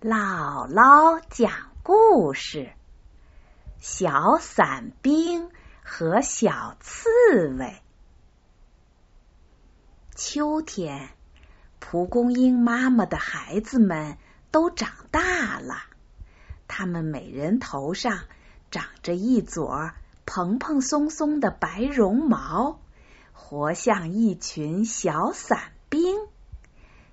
[0.00, 1.50] 姥姥讲
[1.82, 2.70] 故事：
[3.80, 5.50] 小伞兵
[5.82, 7.82] 和小刺猬。
[10.14, 11.08] 秋天，
[11.80, 14.18] 蒲公英妈妈的孩子们
[14.52, 15.74] 都长大了，
[16.68, 18.20] 他们每人头上
[18.70, 19.90] 长着一撮
[20.24, 22.78] 蓬蓬松松的白绒毛，
[23.32, 25.72] 活像一群小伞。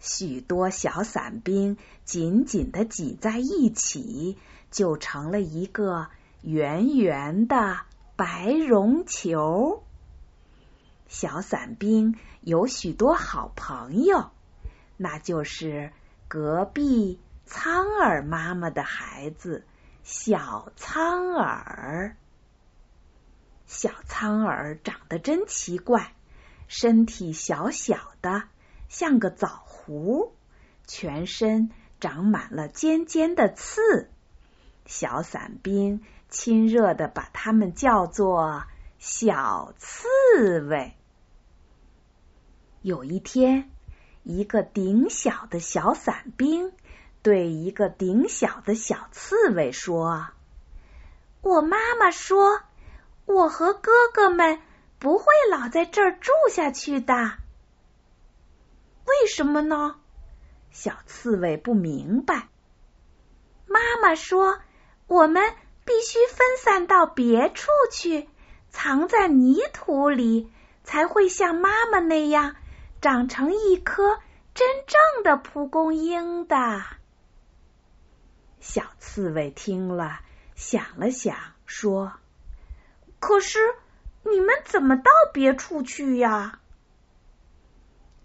[0.00, 4.38] 许多小伞兵紧紧的挤在一起，
[4.70, 6.08] 就成了一个
[6.40, 7.80] 圆圆的
[8.16, 9.84] 白绒球。
[11.06, 14.30] 小伞兵有许多好朋友，
[14.96, 15.92] 那就是
[16.28, 19.66] 隔壁苍耳妈妈的孩子
[20.02, 22.16] 小苍耳。
[23.66, 26.14] 小苍耳长得真奇怪，
[26.68, 28.44] 身体小小的。
[28.88, 30.32] 像个枣核，
[30.86, 31.70] 全身
[32.00, 34.10] 长满了尖尖的刺。
[34.86, 38.64] 小伞兵亲热的把它们叫做
[38.98, 40.94] 小刺猬。
[42.82, 43.70] 有一天，
[44.22, 46.72] 一个顶小的小伞兵
[47.22, 50.28] 对一个顶小的小刺猬说
[51.42, 52.60] ：“我妈妈说，
[53.26, 54.60] 我和哥哥们
[54.98, 57.32] 不会老在这儿住下去的。”
[59.20, 59.96] 为什么呢？
[60.70, 62.48] 小刺猬不明白。
[63.66, 64.60] 妈妈说
[65.06, 65.52] ：“我们
[65.84, 68.30] 必须分散到别处去，
[68.70, 70.50] 藏在泥土里，
[70.84, 72.56] 才会像妈妈那样
[73.02, 74.18] 长成一颗
[74.54, 76.82] 真正的蒲公英的。”
[78.58, 80.20] 小刺猬听了，
[80.54, 82.14] 想了想，说
[83.20, 83.58] ：“可是
[84.22, 86.59] 你们怎么到别处去呀？”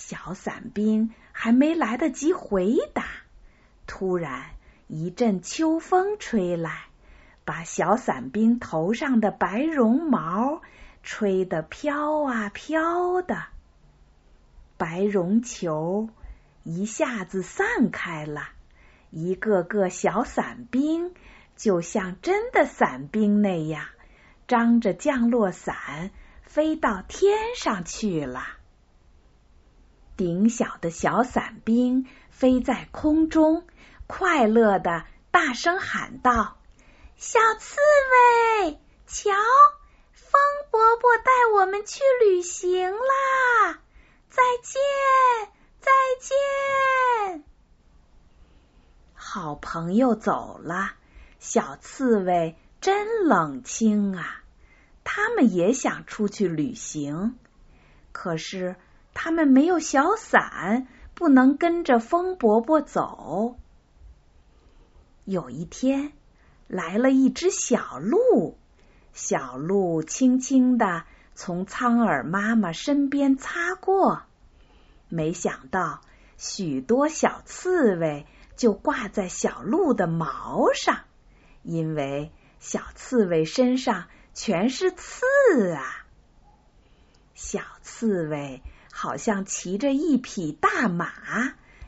[0.00, 3.04] 小伞兵还没来得及回答，
[3.84, 4.44] 突然
[4.86, 6.84] 一阵秋风吹来，
[7.44, 10.62] 把小伞兵头上的白绒毛
[11.02, 13.46] 吹得飘啊飘的，
[14.76, 16.08] 白绒球
[16.62, 18.50] 一下子散开了，
[19.10, 21.12] 一个个小伞兵
[21.56, 23.84] 就像真的伞兵那样，
[24.46, 26.12] 张着降落伞
[26.44, 28.57] 飞到天上去了。
[30.18, 33.64] 顶小的小伞兵飞在空中，
[34.08, 36.58] 快乐的大声喊道
[37.14, 37.76] ：“小刺
[38.64, 39.30] 猬，瞧，
[40.12, 40.40] 风
[40.72, 43.78] 伯伯带我们去旅行啦！
[44.28, 44.82] 再见，
[45.78, 47.44] 再见！”
[49.14, 50.94] 好朋友走了，
[51.38, 54.42] 小刺猬真冷清啊！
[55.04, 57.38] 他们也想出去旅行，
[58.10, 58.74] 可是。
[59.20, 60.86] 他们没有小伞，
[61.16, 63.56] 不能跟着风伯伯走。
[65.24, 66.12] 有一天，
[66.68, 68.56] 来了一只小鹿，
[69.12, 71.02] 小鹿轻轻的
[71.34, 74.22] 从苍耳妈妈身边擦过，
[75.08, 76.00] 没想到
[76.36, 78.24] 许多小刺猬
[78.54, 81.00] 就挂在小鹿的毛上，
[81.64, 82.30] 因为
[82.60, 86.06] 小刺猬身上全是刺啊！
[87.34, 88.62] 小刺猬。
[89.00, 91.08] 好像骑着一匹大马，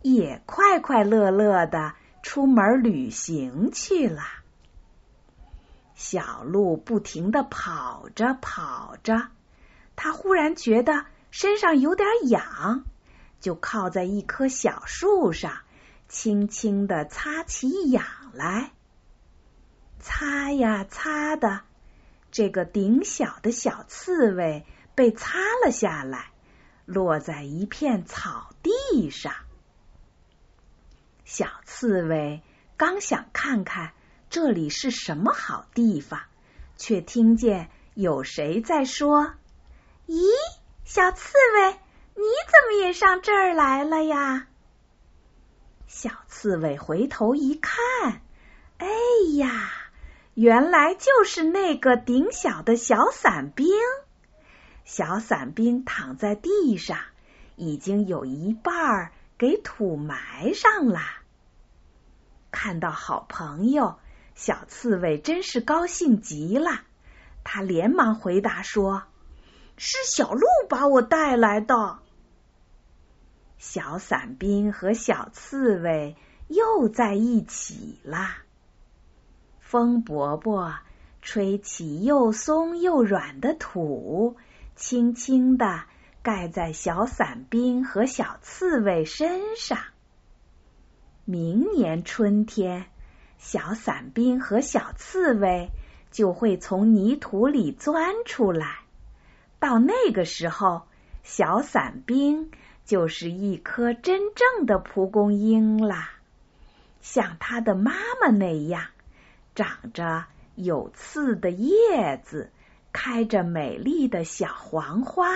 [0.00, 1.92] 也快快乐乐的
[2.22, 4.22] 出门旅行去了。
[5.94, 9.28] 小鹿不停的跑着跑着，
[9.96, 12.84] 它忽然觉得身上有点痒，
[13.38, 15.58] 就靠在一棵小树上，
[16.08, 18.70] 轻轻的擦起痒来。
[20.00, 21.60] 擦呀擦的，
[22.30, 24.64] 这个顶小的小刺猬
[24.94, 26.30] 被擦了下来。
[26.84, 29.32] 落在一片草地上，
[31.24, 32.42] 小刺猬
[32.76, 33.92] 刚想看看
[34.28, 36.20] 这里是什么好地方，
[36.76, 39.34] 却听见有谁在说
[40.06, 40.20] ：“咦，
[40.84, 41.72] 小刺猬，
[42.14, 44.48] 你怎么也上这儿来了呀？”
[45.88, 48.20] 小刺猬回头一看，
[48.78, 48.86] 哎
[49.36, 49.70] 呀，
[50.34, 53.68] 原来就是那个顶小的小伞兵。
[54.84, 56.98] 小伞兵躺在地上，
[57.56, 61.00] 已经有一半儿给土埋上了。
[62.50, 63.98] 看到好朋友，
[64.34, 66.82] 小刺猬真是高兴极了。
[67.42, 69.04] 他连忙回答说
[69.76, 71.98] ：“是小鹿把我带来的。”
[73.58, 76.16] 小伞兵和小刺猬
[76.48, 78.36] 又在一起了。
[79.60, 80.74] 风伯伯
[81.22, 84.36] 吹起又松又软的土。
[84.76, 85.84] 轻轻地
[86.22, 89.78] 盖在小伞兵和小刺猬身上。
[91.24, 92.86] 明年春天，
[93.38, 95.70] 小伞兵和小刺猬
[96.10, 98.80] 就会从泥土里钻出来。
[99.58, 100.82] 到那个时候，
[101.22, 102.50] 小伞兵
[102.84, 106.10] 就是一颗真正的蒲公英啦，
[107.00, 108.88] 像它的妈妈那样，
[109.54, 112.50] 长着有刺的叶子，
[112.94, 115.28] 开着美丽的小黄花。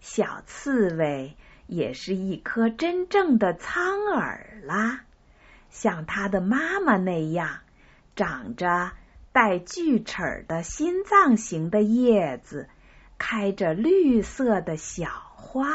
[0.00, 1.36] 小刺猬
[1.68, 5.04] 也是一颗真正的苍耳啦，
[5.70, 7.60] 像它的妈妈那样，
[8.16, 8.90] 长着
[9.32, 12.68] 带锯齿的心脏形的叶子，
[13.16, 15.68] 开着绿色的小花。